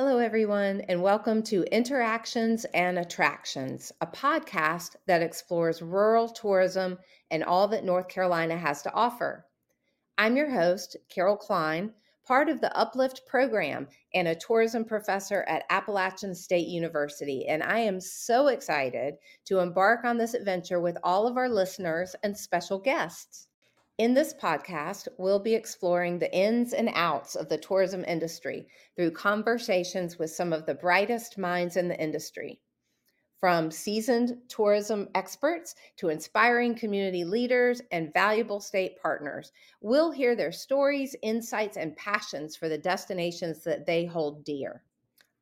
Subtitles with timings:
[0.00, 6.98] Hello, everyone, and welcome to Interactions and Attractions, a podcast that explores rural tourism
[7.32, 9.44] and all that North Carolina has to offer.
[10.16, 15.64] I'm your host, Carol Kline, part of the Uplift program and a tourism professor at
[15.68, 17.48] Appalachian State University.
[17.48, 19.14] And I am so excited
[19.46, 23.47] to embark on this adventure with all of our listeners and special guests.
[23.98, 29.10] In this podcast, we'll be exploring the ins and outs of the tourism industry through
[29.10, 32.60] conversations with some of the brightest minds in the industry.
[33.40, 40.52] From seasoned tourism experts to inspiring community leaders and valuable state partners, we'll hear their
[40.52, 44.84] stories, insights, and passions for the destinations that they hold dear.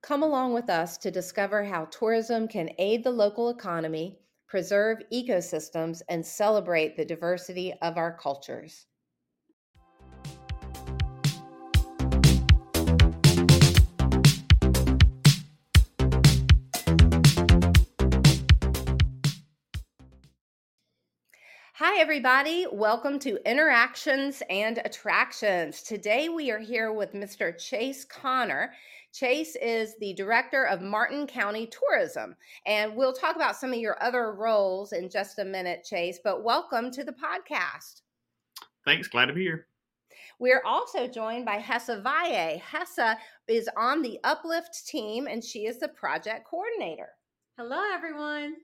[0.00, 6.02] Come along with us to discover how tourism can aid the local economy preserve ecosystems,
[6.08, 8.86] and celebrate the diversity of our cultures.
[21.78, 22.66] Hi, everybody.
[22.72, 25.82] Welcome to Interactions and Attractions.
[25.82, 27.56] Today we are here with Mr.
[27.58, 28.72] Chase Conner.
[29.16, 32.36] Chase is the director of Martin County Tourism.
[32.66, 36.18] And we'll talk about some of your other roles in just a minute, Chase.
[36.22, 38.02] But welcome to the podcast.
[38.84, 39.08] Thanks.
[39.08, 39.68] Glad to be here.
[40.38, 42.58] We're also joined by Hessa Valle.
[42.58, 43.16] Hessa
[43.48, 47.08] is on the Uplift team and she is the project coordinator.
[47.56, 48.56] Hello, everyone.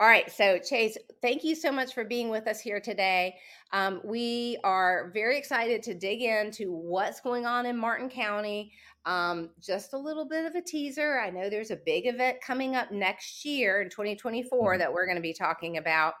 [0.00, 3.36] All right, so Chase, thank you so much for being with us here today.
[3.72, 8.72] Um, we are very excited to dig into what's going on in Martin County.
[9.06, 11.20] Um, just a little bit of a teaser.
[11.20, 14.78] I know there's a big event coming up next year in 2024 mm-hmm.
[14.80, 16.14] that we're going to be talking about.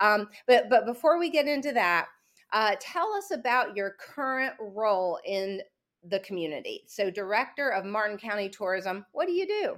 [0.00, 2.08] Um, but but before we get into that,
[2.52, 5.62] uh, tell us about your current role in
[6.10, 6.84] the community.
[6.88, 9.06] So, director of Martin County Tourism.
[9.12, 9.76] What do you do?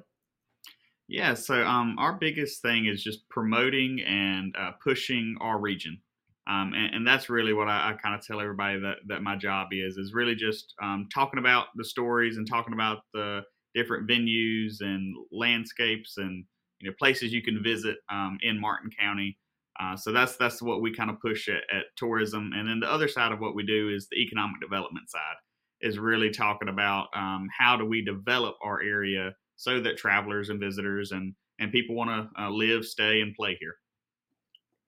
[1.08, 6.00] Yeah, so um, our biggest thing is just promoting and uh, pushing our region.
[6.48, 9.34] Um, and, and, that's really what I, I kind of tell everybody that, that my
[9.34, 13.40] job is, is really just um, talking about the stories and talking about the
[13.74, 16.44] different venues and landscapes and
[16.80, 19.36] you know places you can visit um, in Martin County.
[19.80, 22.52] Uh, so that's that's what we kind of push at, at tourism.
[22.54, 25.36] And then the other side of what we do is the economic development side,
[25.80, 30.60] is really talking about um, how do we develop our area so that travelers and
[30.60, 33.76] visitors and and people want to uh, live, stay, and play here.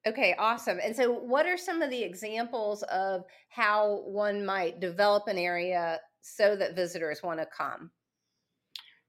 [0.06, 0.78] Okay, awesome.
[0.82, 5.98] And so, what are some of the examples of how one might develop an area
[6.20, 7.90] so that visitors want to come?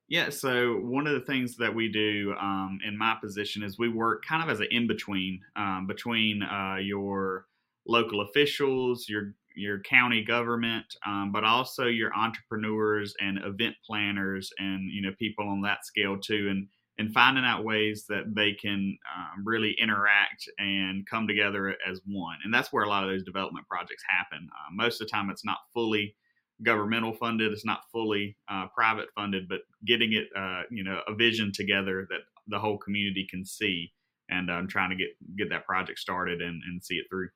[0.07, 3.89] Yeah, so one of the things that we do um, in my position is we
[3.89, 7.45] work kind of as an in between um, between uh, your
[7.87, 14.89] local officials, your your county government, um, but also your entrepreneurs and event planners and
[14.91, 16.67] you know people on that scale too, and
[16.99, 22.37] and finding out ways that they can um, really interact and come together as one.
[22.43, 24.49] And that's where a lot of those development projects happen.
[24.51, 26.15] Uh, most of the time, it's not fully
[26.61, 31.15] governmental funded, it's not fully uh, private funded, but getting it, uh, you know, a
[31.15, 33.93] vision together that the whole community can see,
[34.29, 37.29] and I'm um, trying to get get that project started and, and see it through.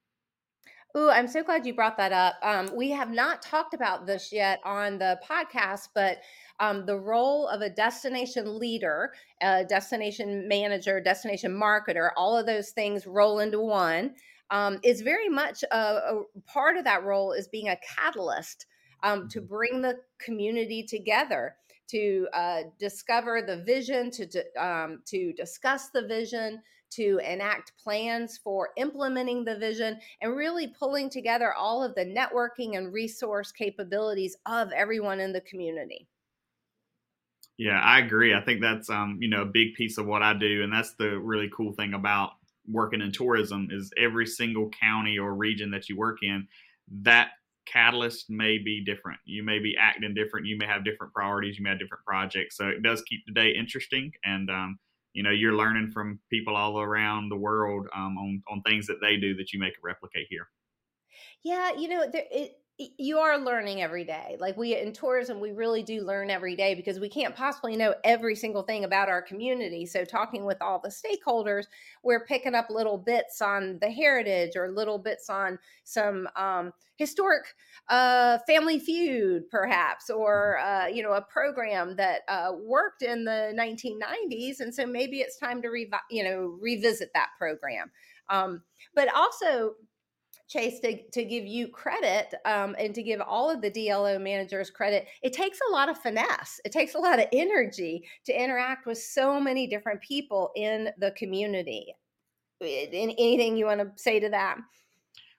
[0.96, 2.36] Ooh, I'm so glad you brought that up.
[2.44, 6.20] Um, we have not talked about this yet on the podcast, but
[6.60, 9.12] um, the role of a destination leader,
[9.42, 14.14] a destination manager, destination marketer, all of those things roll into one,
[14.52, 18.68] um, is very much a, a, part of that role is being a catalyst
[19.02, 19.48] um, to mm-hmm.
[19.48, 21.56] bring the community together
[21.90, 24.28] to uh, discover the vision, to
[24.64, 26.62] um, to discuss the vision,
[26.96, 32.78] to enact plans for implementing the vision and really pulling together all of the networking
[32.78, 36.08] and resource capabilities of everyone in the community.
[37.58, 38.34] Yeah, I agree.
[38.34, 40.94] I think that's um, you know, a big piece of what I do and that's
[40.96, 42.32] the really cool thing about
[42.68, 46.48] working in tourism is every single county or region that you work in,
[47.02, 47.30] that
[47.66, 49.20] catalyst may be different.
[49.26, 50.46] You may be acting different.
[50.46, 51.58] You may have different priorities.
[51.58, 52.58] You may have different projects.
[52.58, 54.12] So it does keep the day interesting.
[54.26, 54.80] And um,
[55.14, 59.00] you know you're learning from people all around the world um, on on things that
[59.02, 60.48] they do that you make replicate here.
[61.44, 64.36] Yeah you know there, it, you are learning every day.
[64.40, 67.94] Like we in tourism, we really do learn every day because we can't possibly know
[68.04, 69.86] every single thing about our community.
[69.86, 71.66] So, talking with all the stakeholders,
[72.04, 77.44] we're picking up little bits on the heritage or little bits on some um, historic
[77.90, 83.54] uh, family feud, perhaps, or uh, you know, a program that uh, worked in the
[83.56, 87.92] 1990s, and so maybe it's time to revi- you know revisit that program.
[88.30, 88.64] Um,
[88.96, 89.74] but also
[90.48, 94.70] Chase, to, to give you credit um, and to give all of the DLO managers
[94.70, 96.60] credit, it takes a lot of finesse.
[96.66, 101.12] It takes a lot of energy to interact with so many different people in the
[101.12, 101.96] community.
[102.62, 104.58] Anything you want to say to that?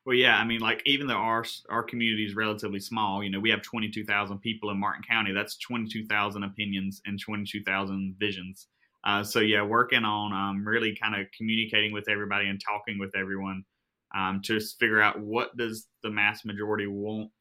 [0.04, 3.40] Well, yeah, I mean, like even though our our community is relatively small, you know,
[3.40, 5.32] we have twenty two thousand people in Martin County.
[5.32, 8.66] That's twenty two thousand opinions and twenty two thousand visions.
[9.04, 13.14] Uh, so yeah, working on um, really kind of communicating with everybody and talking with
[13.16, 13.64] everyone
[14.14, 17.32] um, to figure out what does the mass majority want,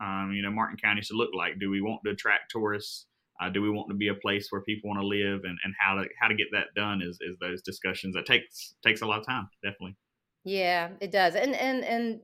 [0.00, 1.58] um, you know, Martin County should look like.
[1.58, 3.06] Do we want to attract tourists?
[3.40, 5.74] Uh, do we want to be a place where people want to live, and, and
[5.78, 8.14] how to how to get that done is is those discussions.
[8.14, 9.96] That takes takes a lot of time, definitely.
[10.44, 12.20] Yeah, it does, and and and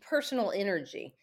[0.00, 1.14] personal energy.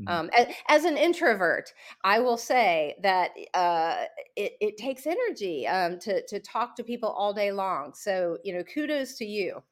[0.00, 0.08] Mm-hmm.
[0.08, 1.72] Um, as, as, an introvert,
[2.04, 4.04] I will say that uh,
[4.36, 7.94] it, it, takes energy um, to to talk to people all day long.
[7.94, 9.62] So you know, kudos to you.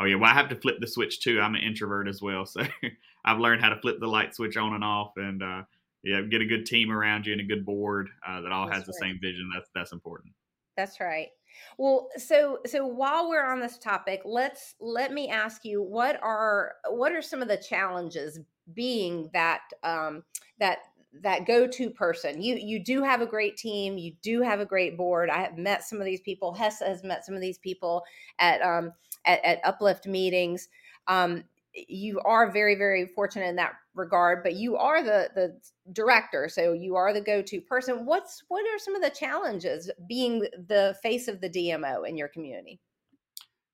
[0.00, 1.40] Oh yeah, well I have to flip the switch too.
[1.40, 2.62] I'm an introvert as well, so
[3.24, 5.62] I've learned how to flip the light switch on and off, and uh,
[6.02, 8.78] yeah, get a good team around you and a good board uh, that all that's
[8.78, 9.50] has the same vision.
[9.54, 10.32] That's that's important.
[10.74, 11.28] That's right.
[11.76, 16.76] Well, so so while we're on this topic, let's let me ask you what are
[16.88, 18.40] what are some of the challenges
[18.72, 20.22] being that um,
[20.58, 20.78] that
[21.22, 22.40] that go-to person.
[22.40, 23.98] You you do have a great team.
[23.98, 25.28] You do have a great board.
[25.28, 26.54] I have met some of these people.
[26.54, 28.02] Hessa has met some of these people
[28.38, 28.92] at um,
[29.24, 30.68] at, at uplift meetings.
[31.06, 35.56] Um, you are very very fortunate in that regard but you are the the
[35.92, 40.40] director so you are the go-to person what's what are some of the challenges being
[40.66, 42.80] the face of the dmo in your community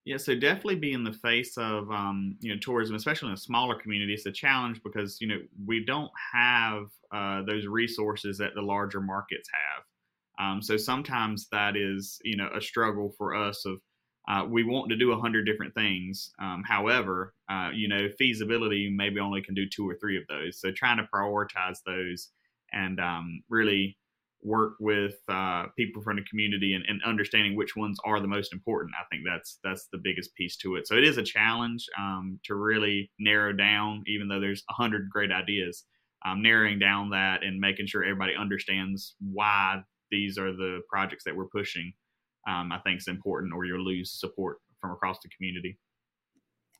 [0.07, 3.75] yeah, so definitely being the face of um, you know tourism, especially in a smaller
[3.75, 8.63] community, it's a challenge because you know we don't have uh, those resources that the
[8.63, 10.47] larger markets have.
[10.47, 13.79] Um, so sometimes that is you know a struggle for us of
[14.29, 16.33] uh, we want to do a hundred different things.
[16.41, 20.61] Um, however, uh, you know feasibility maybe only can do two or three of those.
[20.61, 22.31] So trying to prioritize those
[22.73, 23.97] and um, really
[24.43, 28.53] work with uh, people from the community and, and, understanding which ones are the most
[28.53, 28.95] important.
[28.99, 30.87] I think that's that's the biggest piece to it.
[30.87, 35.11] So it is a challenge um, to really narrow down, even though there's a hundred
[35.11, 35.85] great ideas,
[36.25, 41.35] um, narrowing down that and making sure everybody understands why these are the projects that
[41.37, 41.93] we're pushing.
[42.47, 45.79] Um, I think is important, or you'll lose support from across the community.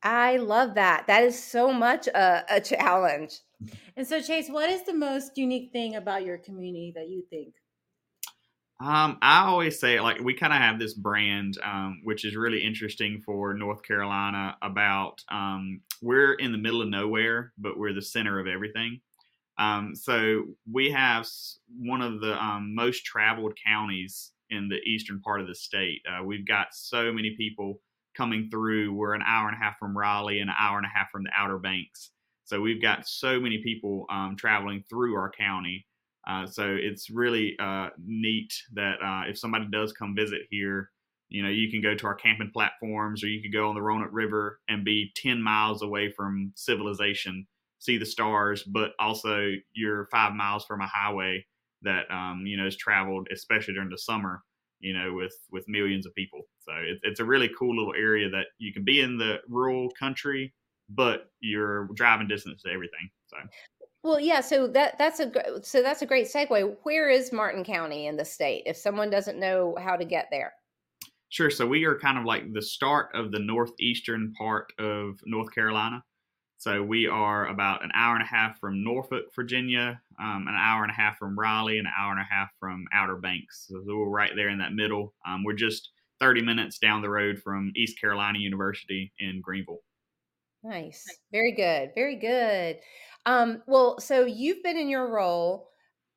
[0.03, 1.07] I love that.
[1.07, 3.41] That is so much a, a challenge.
[3.97, 7.55] And so, Chase, what is the most unique thing about your community that you think?
[8.79, 12.63] Um, I always say like we kind of have this brand, um, which is really
[12.63, 14.59] interesting for North Carolina.
[14.61, 19.01] About um, we're in the middle of nowhere, but we're the center of everything.
[19.59, 21.27] Um, so we have
[21.79, 26.01] one of the um, most traveled counties in the eastern part of the state.
[26.09, 27.81] Uh, we've got so many people
[28.17, 28.95] coming through.
[28.95, 31.25] We're an hour and a half from Raleigh, and an hour and a half from
[31.25, 32.11] the Outer Banks.
[32.45, 35.87] So we've got so many people um, traveling through our county.
[36.29, 40.91] Uh, so it's really uh, neat that uh, if somebody does come visit here,
[41.29, 43.83] you know, you can go to our camping platforms or you could go on the
[43.83, 47.47] Roanoke River and be 10 miles away from civilization,
[47.79, 51.45] see the stars, but also you're five miles from a highway
[51.87, 54.43] that, um, you know, is traveled, especially during the summer,
[54.81, 56.43] you know, with, with millions of people.
[56.61, 59.91] So it, it's a really cool little area that you can be in the rural
[59.99, 60.53] country
[60.89, 63.11] but you're driving distance to everything.
[63.27, 63.37] So.
[64.03, 64.41] Well, yeah.
[64.41, 66.77] So that that's a so that's a great segue.
[66.83, 68.63] Where is Martin County in the state?
[68.67, 70.53] If someone doesn't know how to get there.
[71.29, 71.51] Sure.
[71.51, 76.05] So we are kind of like the start of the northeastern part of North Carolina.
[76.59, 80.83] So we are about an hour and a half from Norfolk, Virginia, um, an hour
[80.83, 83.67] and a half from Raleigh, an hour and a half from Outer Banks.
[83.69, 85.15] So we're right there in that middle.
[85.27, 89.83] Um, we're just 30 minutes down the road from East Carolina University in Greenville.
[90.63, 91.05] Nice.
[91.33, 91.91] Very good.
[91.95, 92.79] Very good.
[93.27, 95.69] Um, well, so you've been in your role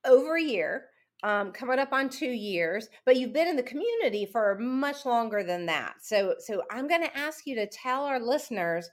[0.05, 0.85] over a year,
[1.23, 5.43] um, coming up on two years, but you've been in the community for much longer
[5.43, 5.95] than that.
[6.01, 8.89] So, so I'm going to ask you to tell our listeners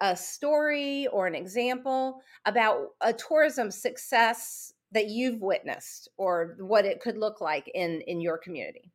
[0.00, 7.00] a story or an example about a tourism success that you've witnessed or what it
[7.00, 8.92] could look like in in your community.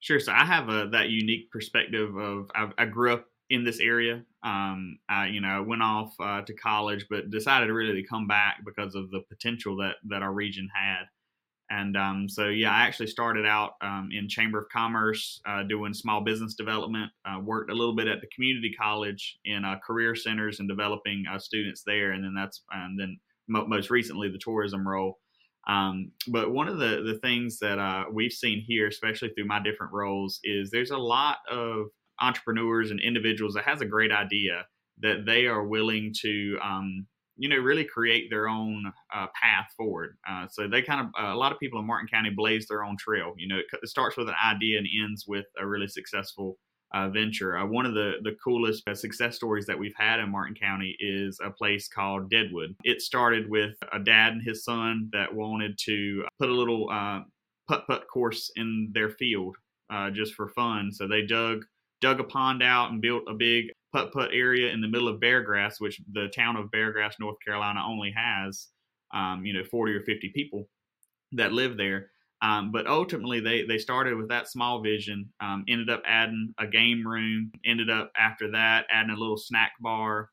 [0.00, 0.18] Sure.
[0.18, 4.24] So I have a, that unique perspective of I, I grew up in this area.
[4.42, 8.62] Um, I, you know, went off uh, to college, but decided really to come back
[8.64, 11.04] because of the potential that that our region had.
[11.72, 15.94] And um, so, yeah, I actually started out um, in Chamber of Commerce uh, doing
[15.94, 17.10] small business development.
[17.24, 21.24] Uh, worked a little bit at the community college in uh, career centers and developing
[21.32, 22.12] uh, students there.
[22.12, 25.18] And then that's and then mo- most recently the tourism role.
[25.66, 29.62] Um, but one of the the things that uh, we've seen here, especially through my
[29.62, 31.86] different roles, is there's a lot of
[32.20, 34.66] entrepreneurs and individuals that has a great idea
[35.00, 40.16] that they are willing to um, you know really create their own uh, path forward.
[40.28, 42.84] Uh, so they kind of uh, a lot of people in Martin County blaze their
[42.84, 43.34] own trail.
[43.36, 46.58] You know, it, it starts with an idea and ends with a really successful
[46.94, 47.56] uh, venture.
[47.56, 50.96] Uh, one of the the coolest uh, success stories that we've had in Martin County
[51.00, 52.76] is a place called Deadwood.
[52.84, 56.88] It started with a dad and his son that wanted to put a little
[57.68, 59.56] putt putt course in their field
[60.12, 60.92] just for fun.
[60.92, 61.64] So they dug
[62.02, 65.20] dug a pond out and built a big putt putt area in the middle of
[65.20, 68.68] Beargrass, which the town of Beargrass, North Carolina, only has,
[69.14, 70.68] um, you know, 40 or 50 people
[71.32, 72.10] that live there.
[72.42, 75.32] Um, but ultimately, they they started with that small vision.
[75.40, 77.52] Um, ended up adding a game room.
[77.64, 80.28] Ended up after that adding a little snack bar,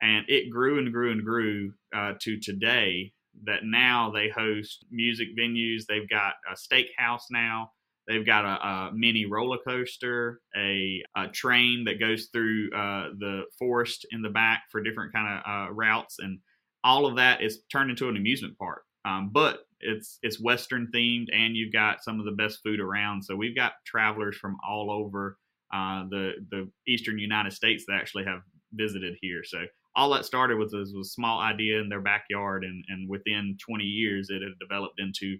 [0.00, 3.12] and it grew and grew and grew uh, to today.
[3.44, 5.82] That now they host music venues.
[5.88, 7.72] They've got a steakhouse now.
[8.08, 13.42] They've got a, a mini roller coaster, a, a, train that goes through uh, the
[13.58, 16.38] forest in the back for different kind of uh, routes, and
[16.82, 18.82] all of that is turned into an amusement park.
[19.04, 23.22] Um, but it's it's Western themed, and you've got some of the best food around.
[23.22, 25.36] So we've got travelers from all over
[25.72, 28.40] uh, the the eastern United States that actually have
[28.72, 29.44] visited here.
[29.44, 33.08] So all that started with was, was a small idea in their backyard, and and
[33.08, 35.36] within 20 years, it had developed into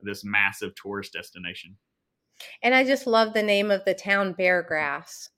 [0.00, 1.76] this massive tourist destination.
[2.62, 5.28] And I just love the name of the town, Beargrass.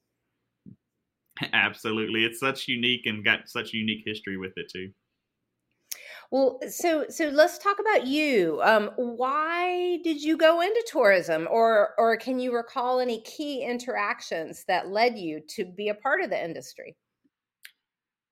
[1.52, 4.90] Absolutely, it's such unique and got such unique history with it too.
[6.30, 8.60] Well, so so let's talk about you.
[8.62, 14.64] Um, why did you go into tourism, or or can you recall any key interactions
[14.66, 16.96] that led you to be a part of the industry?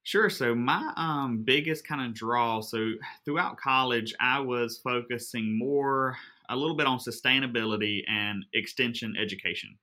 [0.05, 0.29] Sure.
[0.29, 2.61] So my um, biggest kind of draw.
[2.61, 2.93] So
[3.25, 6.17] throughout college, I was focusing more
[6.49, 9.79] a little bit on sustainability and extension education.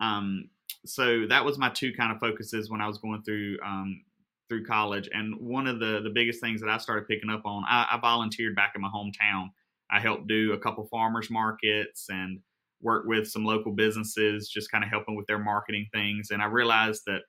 [0.00, 0.50] Um,
[0.84, 4.02] so that was my two kind of focuses when I was going through um,
[4.48, 5.08] through college.
[5.12, 8.00] And one of the the biggest things that I started picking up on, I, I
[8.00, 9.48] volunteered back in my hometown.
[9.90, 12.40] I helped do a couple farmers markets and
[12.82, 16.30] work with some local businesses, just kind of helping with their marketing things.
[16.30, 17.22] And I realized that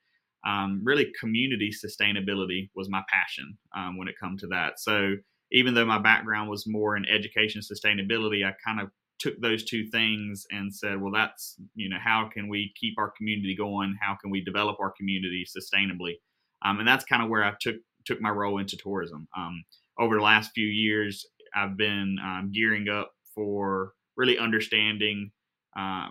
[0.46, 4.80] um, really community sustainability was my passion um, when it come to that.
[4.80, 5.16] So
[5.52, 8.90] even though my background was more in education sustainability, I kind of
[9.20, 13.12] took those two things and said, well, that's, you know, how can we keep our
[13.18, 13.98] community going?
[14.00, 16.16] How can we develop our community sustainably?
[16.64, 19.28] Um, and that's kind of where I took took my role into tourism.
[19.38, 19.64] Um,
[20.00, 21.26] over the last few years,
[21.56, 25.32] I've been um, gearing up for really understanding
[25.78, 26.10] uh,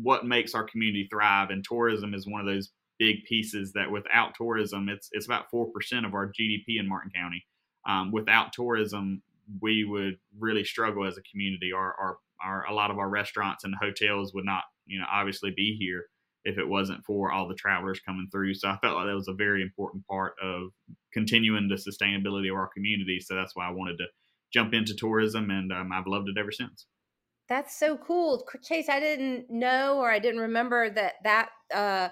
[0.00, 4.34] what makes our community thrive, and tourism is one of those big pieces that without
[4.36, 7.44] tourism, it's it's about four percent of our GDP in Martin County
[7.88, 9.22] um, without tourism,
[9.60, 11.72] we would really struggle as a community.
[11.72, 15.52] Our, our, our, a lot of our restaurants and hotels would not, you know, obviously
[15.56, 16.04] be here
[16.44, 18.54] if it wasn't for all the travelers coming through.
[18.54, 20.68] So I felt like that was a very important part of
[21.12, 23.18] continuing the sustainability of our community.
[23.20, 24.06] So that's why I wanted to
[24.52, 26.86] jump into tourism, and um, I've loved it ever since.
[27.48, 28.88] That's so cool, Chase.
[28.88, 32.08] I didn't know or I didn't remember that that uh,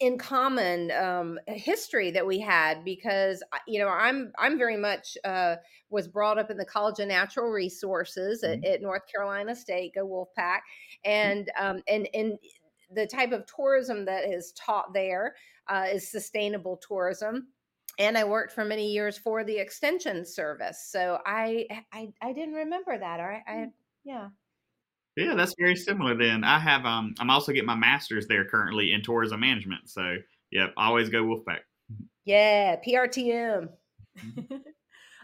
[0.00, 5.56] in common um, history that we had because you know I'm I'm very much uh,
[5.90, 8.64] was brought up in the College of Natural Resources mm-hmm.
[8.64, 10.60] at, at, North Carolina State, go Wolfpack,
[11.06, 11.10] mm-hmm.
[11.10, 12.38] and um, and and
[12.94, 15.34] the type of tourism that is taught there
[15.68, 17.48] uh, is sustainable tourism.
[17.98, 22.54] And I worked for many years for the Extension Service, so I I, I didn't
[22.54, 23.20] remember that.
[23.20, 23.72] All right, I mm.
[24.04, 24.28] yeah.
[25.16, 26.16] Yeah, that's very similar.
[26.16, 29.88] Then I have um I'm also getting my master's there currently in tourism management.
[29.90, 30.16] So
[30.50, 31.60] yep, always go Wolfpack.
[32.24, 33.68] Yeah, PRTM.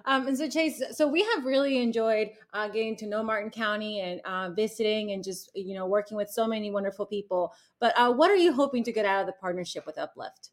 [0.05, 4.01] um, and so Chase, so we have really enjoyed uh, getting to know Martin County
[4.01, 7.53] and uh, visiting and just you know working with so many wonderful people.
[7.79, 10.51] But uh, what are you hoping to get out of the partnership with Uplift?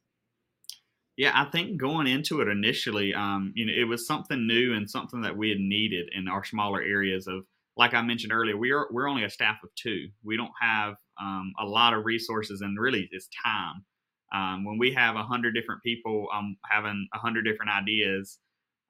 [1.18, 4.88] Yeah, I think going into it initially, um, you know, it was something new and
[4.88, 7.46] something that we had needed in our smaller areas of
[7.78, 10.08] like I mentioned earlier, we are we're only a staff of two.
[10.24, 13.86] We don't have um, a lot of resources, and really, it's time.
[14.34, 18.40] Um, when we have a hundred different people um, having a hundred different ideas,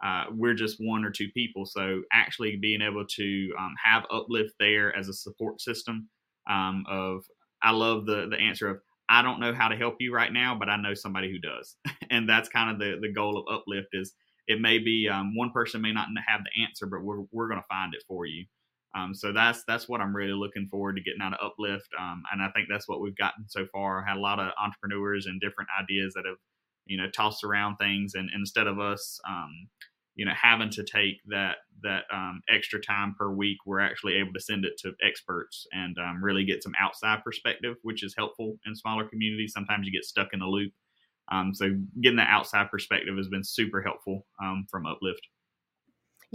[0.04, 1.66] uh, we're just one or two people.
[1.66, 6.10] So actually, being able to um, have uplift there as a support system
[6.50, 7.24] um, of
[7.62, 10.56] I love the the answer of I don't know how to help you right now,
[10.58, 11.76] but I know somebody who does,
[12.12, 14.14] and that's kind of the the goal of uplift is
[14.48, 17.60] it may be um, one person may not have the answer, but we're we're going
[17.60, 18.46] to find it for you.
[18.96, 22.24] Um, so that's that's what I'm really looking forward to getting out of Uplift, um,
[22.32, 24.04] and I think that's what we've gotten so far.
[24.06, 26.38] Had a lot of entrepreneurs and different ideas that have,
[26.86, 29.52] you know, tossed around things, and, and instead of us, um,
[30.16, 34.34] you know, having to take that that um, extra time per week, we're actually able
[34.34, 38.58] to send it to experts and um, really get some outside perspective, which is helpful
[38.66, 39.54] in smaller communities.
[39.54, 40.72] Sometimes you get stuck in a loop
[41.32, 41.70] Um, so
[42.02, 44.26] getting that outside perspective has been super helpful
[44.70, 45.28] from Uplift.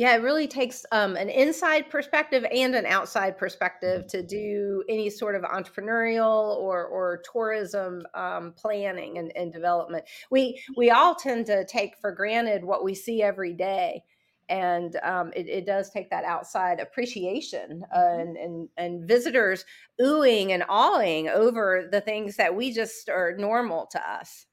[0.01, 5.11] Yeah, it really takes um, an inside perspective and an outside perspective to do any
[5.11, 10.07] sort of entrepreneurial or, or tourism um, planning and, and development.
[10.31, 14.03] We we all tend to take for granted what we see every day,
[14.49, 18.21] and um, it, it, does take that outside appreciation mm-hmm.
[18.21, 19.67] and, and and visitors
[20.01, 24.47] oohing and awing over the things that we just are normal to us.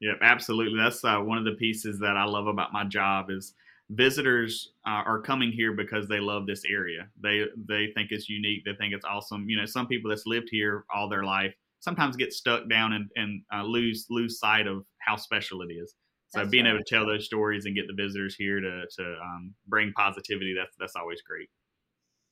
[0.00, 0.80] Yep, absolutely.
[0.82, 3.52] That's uh, one of the pieces that I love about my job is
[3.90, 7.08] visitors uh, are coming here because they love this area.
[7.22, 8.64] They they think it's unique.
[8.64, 9.48] They think it's awesome.
[9.48, 13.10] You know, some people that's lived here all their life sometimes get stuck down and,
[13.16, 15.94] and uh, lose lose sight of how special it is.
[16.28, 16.74] So that's being right.
[16.74, 20.54] able to tell those stories and get the visitors here to to um, bring positivity
[20.58, 21.48] that's that's always great.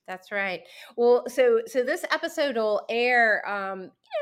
[0.09, 0.63] That's right.
[0.97, 3.49] Well, so so this episode will air.
[3.49, 4.22] Um, you know,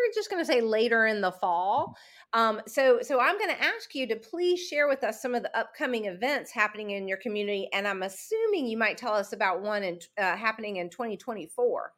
[0.00, 1.96] we're just going to say later in the fall.
[2.32, 5.42] Um, so so I'm going to ask you to please share with us some of
[5.42, 9.62] the upcoming events happening in your community, and I'm assuming you might tell us about
[9.62, 11.92] one in, uh, happening in 2024.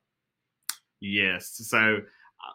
[1.00, 1.60] Yes.
[1.68, 1.98] So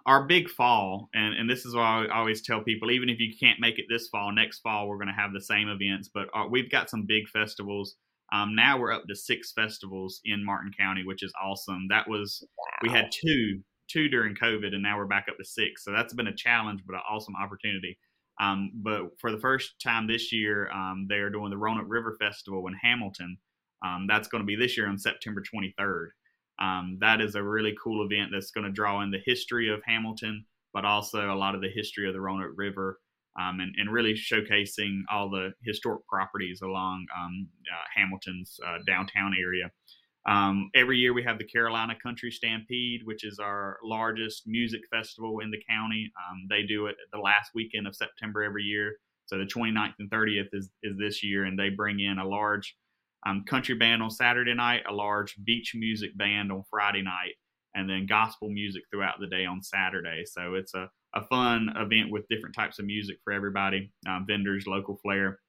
[0.06, 3.34] our big fall, and, and this is why I always tell people, even if you
[3.40, 6.10] can't make it this fall, next fall we're going to have the same events.
[6.14, 7.96] But our, uh, we've got some big festivals.
[8.34, 11.88] Um, now we're up to six festivals in Martin County, which is awesome.
[11.90, 12.80] That was wow.
[12.82, 15.84] we had two two during COVID, and now we're back up to six.
[15.84, 17.98] So that's been a challenge, but an awesome opportunity.
[18.40, 22.16] Um, but for the first time this year, um, they are doing the Roanoke River
[22.20, 23.38] Festival in Hamilton.
[23.86, 26.08] Um, that's going to be this year on September 23rd.
[26.60, 29.82] Um, that is a really cool event that's going to draw in the history of
[29.86, 33.00] Hamilton, but also a lot of the history of the Roanoke River,
[33.40, 39.36] um, and, and, really showcasing all the historic properties along um, uh, Hamilton's uh, downtown
[39.40, 39.70] area.
[40.28, 45.40] Um, every year we have the Carolina Country Stampede, which is our largest music festival
[45.40, 46.12] in the county.
[46.18, 48.98] Um, they do it the last weekend of September every year.
[49.26, 52.76] So the 29th and 30th is, is this year, and they bring in a large
[53.26, 57.36] um, country band on Saturday night, a large beach music band on Friday night,
[57.74, 60.24] and then gospel music throughout the day on Saturday.
[60.26, 64.68] So it's a, a fun event with different types of music for everybody, um, vendors,
[64.68, 65.40] local flair.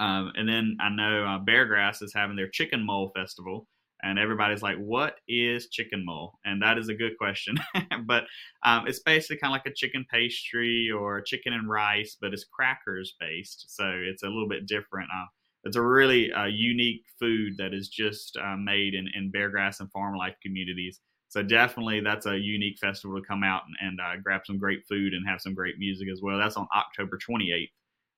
[0.00, 3.66] Um, and then I know uh, Beargrass is having their Chicken Mull Festival.
[4.02, 6.38] And everybody's like, what is chicken mull?
[6.44, 7.58] And that is a good question.
[8.06, 8.24] but
[8.64, 12.44] um, it's basically kind of like a chicken pastry or chicken and rice, but it's
[12.44, 13.66] crackers based.
[13.68, 15.08] So it's a little bit different.
[15.12, 15.26] Uh,
[15.64, 20.16] it's a really uh, unique food that is just uh, made in, in and farm
[20.16, 21.00] life communities.
[21.28, 24.80] So definitely, that's a unique festival to come out and, and uh, grab some great
[24.88, 26.38] food and have some great music as well.
[26.38, 27.68] That's on October 28th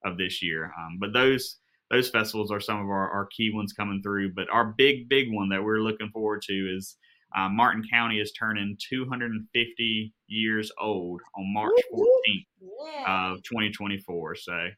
[0.04, 0.72] of this year.
[0.78, 1.56] Um, but those
[1.90, 4.33] those festivals are some of our, our key ones coming through.
[4.35, 6.96] But our big big one that we're looking forward to is
[7.37, 13.33] uh, Martin County is turning 250 years old on March 14th yeah.
[13.33, 14.35] of 2024.
[14.37, 14.68] So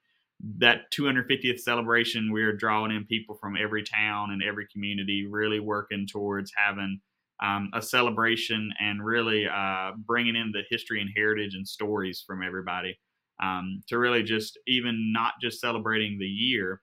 [0.59, 6.07] that 250th celebration, we're drawing in people from every town and every community, really working
[6.11, 7.01] towards having
[7.43, 12.43] um, a celebration and really uh, bringing in the history and heritage and stories from
[12.43, 12.99] everybody
[13.43, 16.81] um, to really just even not just celebrating the year,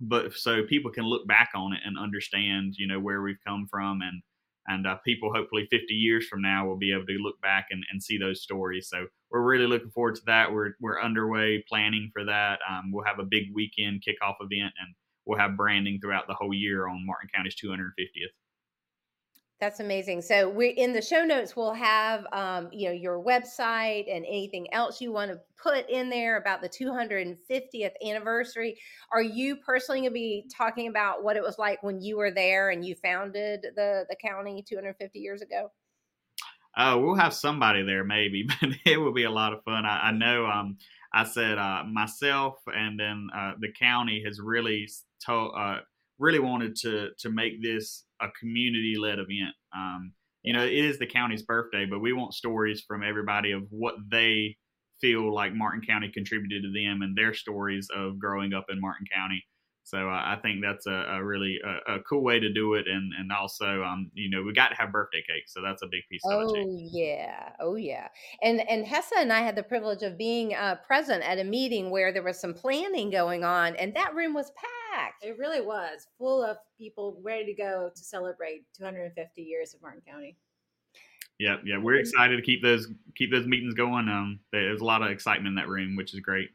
[0.00, 3.66] but so people can look back on it and understand, you know, where we've come
[3.70, 4.22] from and
[4.70, 7.82] and uh, people hopefully 50 years from now will be able to look back and,
[7.90, 8.88] and see those stories.
[8.90, 10.52] So we're really looking forward to that.
[10.52, 12.58] We're, we're underway planning for that.
[12.68, 14.94] Um, we'll have a big weekend kickoff event and
[15.28, 18.32] we'll have branding throughout the whole year on martin county's 250th
[19.60, 20.22] that's amazing.
[20.22, 24.72] So we in the show notes we'll have um, you know your website and anything
[24.72, 28.78] else you want to put in there about the 250th anniversary.
[29.12, 32.30] Are you personally going to be talking about what it was like when you were
[32.30, 35.70] there and you founded the the county 250 years ago?
[36.76, 39.84] Uh, we'll have somebody there maybe, but it will be a lot of fun.
[39.84, 40.46] I, I know.
[40.46, 40.78] Um,
[41.12, 44.88] I said uh, myself and then uh, the county has really
[45.24, 45.78] told uh,
[46.18, 49.54] really wanted to to make this a community led event.
[49.76, 53.62] Um, you know, it is the county's birthday, but we want stories from everybody of
[53.70, 54.56] what they
[55.00, 59.06] feel like Martin County contributed to them and their stories of growing up in Martin
[59.14, 59.42] County.
[59.88, 62.86] So uh, I think that's a, a really a, a, cool way to do it,
[62.86, 65.86] and and also um you know we got to have birthday cake, so that's a
[65.86, 66.88] big piece oh, of it too.
[66.92, 68.08] yeah, oh yeah,
[68.42, 71.88] and and Hessa and I had the privilege of being uh, present at a meeting
[71.88, 75.24] where there was some planning going on, and that room was packed.
[75.24, 80.02] It really was full of people ready to go to celebrate 250 years of Martin
[80.06, 80.36] County.
[81.38, 84.08] Yeah, yeah, we're excited to keep those keep those meetings going.
[84.08, 86.50] Um, there's a lot of excitement in that room, which is great.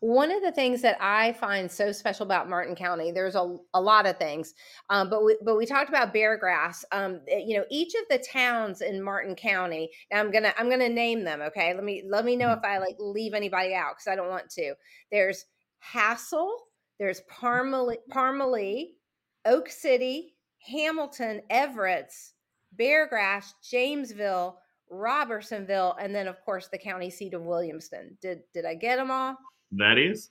[0.00, 3.80] One of the things that I find so special about Martin County, there's a, a
[3.80, 4.54] lot of things,
[4.88, 6.84] um, but we, but we talked about Beargrass.
[6.90, 9.90] Um, eh, you know, each of the towns in Martin County.
[10.10, 11.42] Now I'm gonna I'm gonna name them.
[11.42, 14.30] Okay, let me let me know if I like leave anybody out because I don't
[14.30, 14.74] want to.
[15.12, 15.44] There's
[15.92, 16.50] Hassell.
[16.98, 18.92] there's Parmele, Parmele,
[19.44, 20.34] Oak City,
[20.66, 22.32] Hamilton, Everetts,
[22.78, 24.54] Beargrass, Jamesville,
[24.90, 28.18] Robertsonville, and then of course the county seat of Williamston.
[28.20, 29.36] Did did I get them all?
[29.72, 30.30] That is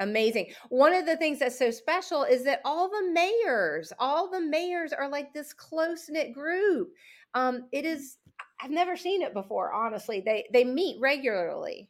[0.00, 0.52] amazing.
[0.68, 4.92] One of the things that's so special is that all the mayors, all the mayors
[4.92, 6.90] are like this close knit group.
[7.34, 8.16] Um, it is.
[8.60, 9.72] I've never seen it before.
[9.72, 11.88] Honestly, they they meet regularly.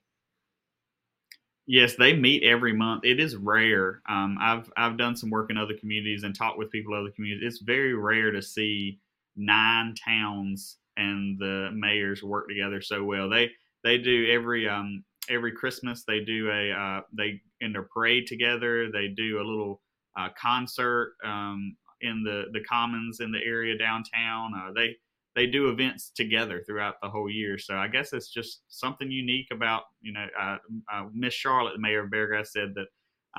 [1.67, 3.05] Yes, they meet every month.
[3.05, 4.01] It is rare.
[4.09, 7.11] Um, I've I've done some work in other communities and talked with people in other
[7.11, 7.47] communities.
[7.47, 9.01] It's very rare to see
[9.37, 13.29] nine towns and the mayors work together so well.
[13.29, 13.51] They
[13.85, 16.05] they do every um, every Christmas.
[16.07, 18.91] They do a uh, they in their parade together.
[18.91, 19.81] They do a little
[20.19, 24.53] uh, concert um, in the the commons in the area downtown.
[24.55, 24.97] Uh, they
[25.35, 27.59] they do events together throughout the whole year.
[27.59, 30.57] So I guess it's just something unique about you know uh,
[30.93, 32.87] uh, Miss Charlotte, the mayor of Beargrass, said that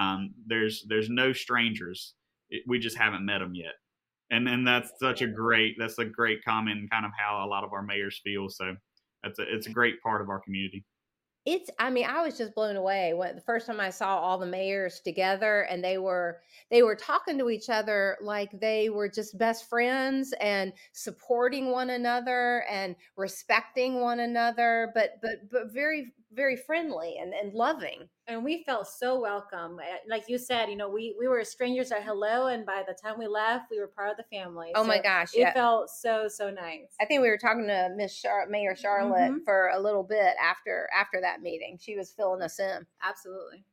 [0.02, 2.13] um, there's there's no strangers.
[2.67, 3.73] We just haven't met them yet
[4.32, 7.63] and and that's such a great that's a great comment kind of how a lot
[7.63, 8.75] of our mayors feel so
[9.23, 10.86] that's a it's a great part of our community
[11.45, 14.38] it's i mean i was just blown away when the first time i saw all
[14.38, 19.08] the mayors together and they were they were talking to each other like they were
[19.08, 26.13] just best friends and supporting one another and respecting one another but but but very
[26.33, 28.07] very friendly and, and loving.
[28.27, 29.79] And we felt so welcome.
[29.79, 32.93] Eh, like you said you know we we were strangers at hello and by the
[32.93, 34.71] time we left we were part of the family.
[34.75, 35.53] Oh so my gosh it yeah.
[35.53, 36.95] felt so so nice.
[37.01, 39.43] I think we were talking to miss Char- mayor charlotte mm-hmm.
[39.43, 41.77] for a little bit after after that meeting.
[41.81, 42.85] She was filling us in.
[43.03, 43.63] Absolutely.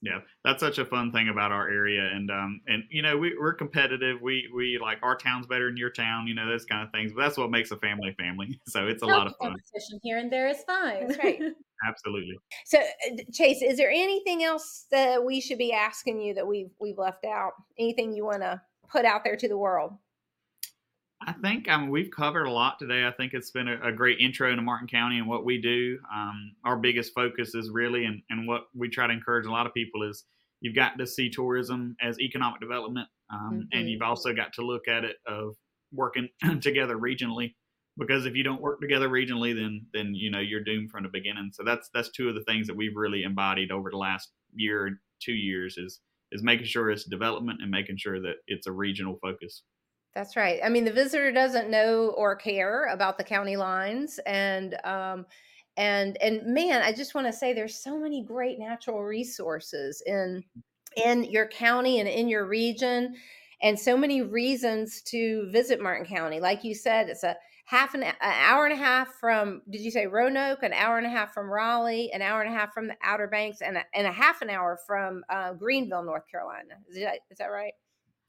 [0.00, 3.36] Yeah that's such a fun thing about our area and um and you know we,
[3.38, 4.20] we're competitive.
[4.20, 7.12] We we like our town's better than your town you know those kind of things
[7.12, 8.60] but that's what makes a family family.
[8.68, 9.52] So it's a lot of fun.
[9.52, 11.06] competition here and there is fine.
[11.06, 11.40] That's right
[11.86, 16.46] absolutely so uh, chase is there anything else that we should be asking you that
[16.46, 19.92] we've we've left out anything you want to put out there to the world
[21.20, 23.06] I think I mean, we've covered a lot today.
[23.06, 25.98] I think it's been a, a great intro into Martin County and what we do.
[26.14, 29.66] Um, our biggest focus is really, and, and what we try to encourage a lot
[29.66, 30.24] of people is
[30.60, 33.60] you've got to see tourism as economic development, um, mm-hmm.
[33.72, 35.56] and you've also got to look at it of
[35.92, 36.28] working
[36.60, 37.54] together regionally.
[37.98, 41.08] Because if you don't work together regionally, then then you know you're doomed from the
[41.08, 41.50] beginning.
[41.52, 45.00] So that's that's two of the things that we've really embodied over the last year,
[45.20, 49.18] two years is is making sure it's development and making sure that it's a regional
[49.20, 49.62] focus.
[50.14, 50.60] That's right.
[50.64, 55.26] I mean, the visitor doesn't know or care about the county lines, and um,
[55.76, 60.42] and and man, I just want to say there's so many great natural resources in
[60.96, 63.14] in your county and in your region,
[63.62, 66.40] and so many reasons to visit Martin County.
[66.40, 67.36] Like you said, it's a
[67.68, 70.62] half an, an hour and a half from did you say Roanoke?
[70.62, 73.26] An hour and a half from Raleigh, an hour and a half from the Outer
[73.26, 76.76] Banks, and a, and a half an hour from uh, Greenville, North Carolina.
[76.88, 77.74] Is that is that right?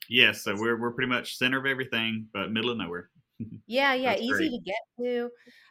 [0.10, 3.10] Yes, so we're we're pretty much center of everything, but middle of nowhere.
[3.68, 4.52] yeah, yeah, easy great.
[4.52, 5.30] to get to.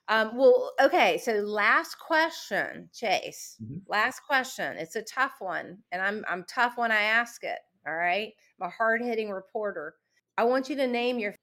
[0.09, 1.19] Um, well, okay.
[1.19, 3.57] So last question, Chase.
[3.63, 3.81] Mm-hmm.
[3.87, 4.79] Last question.
[4.79, 7.59] It's a tough one, and I'm I'm tough when I ask it.
[7.87, 9.95] All right, I'm a hard hitting reporter.
[10.39, 11.35] I want you to name your.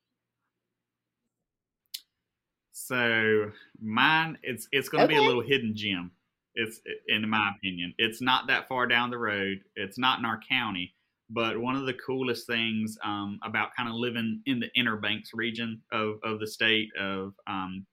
[2.78, 5.18] So mine, it's it's going to okay.
[5.18, 6.12] be a little hidden gem.
[6.56, 9.60] It's in my opinion, it's not that far down the road.
[9.78, 10.94] It's not in our county,
[11.30, 15.30] but one of the coolest things um, about kind of living in the Inner Banks
[15.34, 17.86] region of, of the state of um,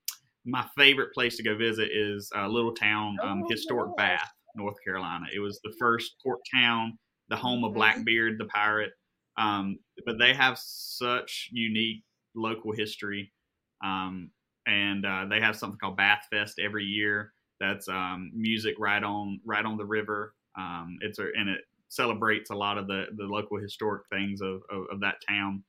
[0.45, 4.77] my favorite place to go visit is a little town, um, oh, historic Bath, North
[4.85, 5.27] Carolina.
[5.33, 7.79] It was the first port town, the home of mm-hmm.
[7.79, 8.91] Blackbeard the pirate.
[9.39, 12.03] Um, but they have such unique
[12.35, 13.33] local history,
[13.85, 14.31] um,
[14.67, 17.33] and uh, they have something called Bath Fest every year.
[17.61, 20.35] That's um, music right on right on the river.
[21.01, 24.87] it's a, and it celebrates a lot of the, the local historic things of, of,
[24.91, 25.63] of that town.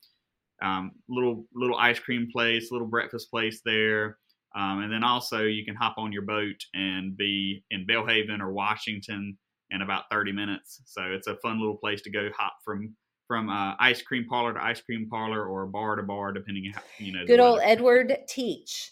[0.61, 4.17] Um, little little ice cream place, little breakfast place there,
[4.55, 8.53] um, and then also you can hop on your boat and be in Belhaven or
[8.53, 9.37] Washington
[9.71, 10.81] in about 30 minutes.
[10.85, 12.95] So it's a fun little place to go hop from
[13.33, 16.73] from uh, ice cream parlor to ice cream parlor or bar to bar, depending on
[16.73, 17.25] how you know.
[17.25, 18.91] Good old Edward Teach.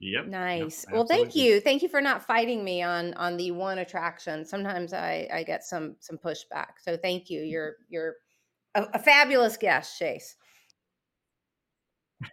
[0.00, 0.26] Yep.
[0.26, 0.84] Nice.
[0.88, 1.60] Yep, well, thank you.
[1.60, 4.44] Thank you for not fighting me on on the one attraction.
[4.44, 6.80] Sometimes I I get some some pushback.
[6.82, 7.42] So thank you.
[7.42, 7.50] Mm-hmm.
[7.50, 8.14] You're you're
[8.74, 10.34] a, a fabulous guest, Chase.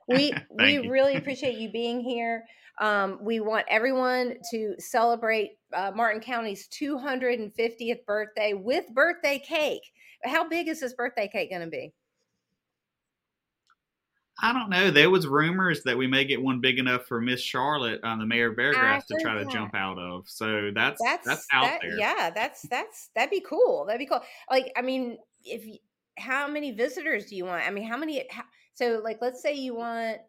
[0.08, 0.90] we we you.
[0.90, 2.46] really appreciate you being here.
[2.80, 9.82] Um, we want everyone to celebrate uh, Martin County's 250th birthday with birthday cake.
[10.24, 11.94] How big is this birthday cake going to be?
[14.40, 14.92] I don't know.
[14.92, 18.26] There was rumors that we may get one big enough for Miss Charlotte, um, the
[18.26, 19.50] mayor of Beargrass, to try that.
[19.50, 20.26] to jump out of.
[20.28, 21.98] So that's that's, that's out that, there.
[21.98, 23.86] Yeah, that's that's that'd be cool.
[23.88, 24.22] That'd be cool.
[24.52, 25.63] Like, I mean, if
[26.20, 27.66] how many visitors do you want?
[27.66, 28.28] I mean, how many?
[28.30, 28.44] How,
[28.76, 30.20] so, like, let's say you want,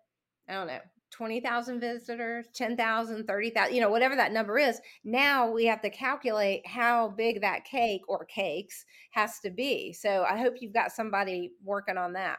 [0.49, 4.81] I don't know, 20,000 visitors, 10,000, 30,000, you know, whatever that number is.
[5.05, 9.93] Now we have to calculate how big that cake or cakes has to be.
[9.93, 12.39] So I hope you've got somebody working on that.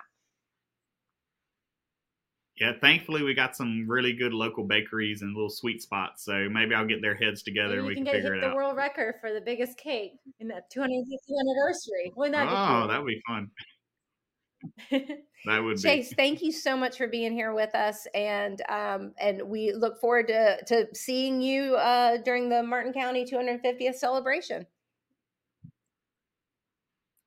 [2.60, 6.26] Yeah, thankfully we got some really good local bakeries and little sweet spots.
[6.26, 8.50] So maybe I'll get their heads together maybe and we can, can figure it out.
[8.50, 10.90] the world record for the biggest cake in that 250th
[11.40, 12.12] anniversary.
[12.18, 13.50] Wouldn't that oh, that would be fun.
[14.92, 16.16] that would Chase, be.
[16.16, 20.28] thank you so much for being here with us, and um, and we look forward
[20.28, 24.66] to to seeing you uh, during the Martin County 250th celebration.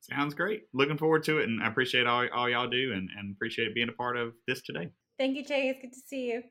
[0.01, 0.65] Sounds great.
[0.75, 3.89] Looking forward to it, and I appreciate all, all y'all do, and, and appreciate being
[3.89, 4.91] a part of this today.
[5.17, 5.77] Thank you, Chase.
[5.81, 6.43] Good to see you.